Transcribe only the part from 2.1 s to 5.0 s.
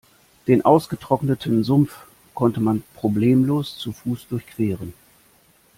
konnte man problemlos zu Fuß durchqueren.